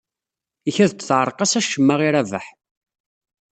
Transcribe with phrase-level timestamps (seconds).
[0.69, 2.45] Ikad-d teɛreq-as acemma i Rabaḥ.